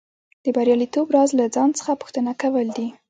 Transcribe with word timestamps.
د 0.43 0.45
بریالیتوب 0.55 1.07
راز 1.15 1.29
له 1.39 1.45
ځان 1.55 1.69
څخه 1.77 1.91
پوښتنه 2.01 2.31
کول 2.41 2.67
دي 2.77 2.87